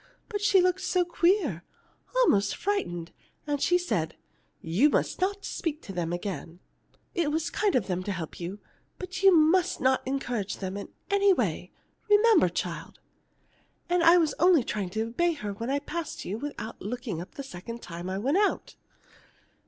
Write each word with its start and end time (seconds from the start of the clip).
But 0.29 0.41
she 0.41 0.61
looked 0.63 0.81
so 0.81 1.05
queer 1.05 1.63
almost 2.15 2.55
frightened, 2.55 3.11
and 3.45 3.61
she 3.61 3.77
said: 3.77 4.15
'You 4.59 4.89
must 4.89 5.21
not 5.21 5.45
speak 5.45 5.79
to 5.83 5.93
them 5.93 6.11
again. 6.11 6.59
It 7.13 7.31
was 7.31 7.51
kind 7.51 7.75
of 7.75 7.85
them 7.85 8.01
to 8.05 8.11
help 8.11 8.39
you, 8.39 8.57
but 8.97 9.21
you 9.21 9.31
must 9.31 9.79
not 9.79 10.01
encourage 10.07 10.57
them 10.57 10.75
in 10.75 10.89
any 11.11 11.33
way. 11.33 11.71
Remember, 12.09 12.49
child!' 12.49 12.99
And 13.91 14.01
I 14.01 14.17
was 14.17 14.33
only 14.39 14.63
trying 14.63 14.89
to 14.89 15.03
obey 15.03 15.33
her 15.33 15.53
when 15.53 15.69
I 15.69 15.77
passed 15.77 16.25
you 16.25 16.39
without 16.39 16.81
looking 16.81 17.21
up 17.21 17.35
the 17.35 17.43
second 17.43 17.83
time 17.83 18.09
I 18.09 18.17
went 18.17 18.37
out." 18.39 18.75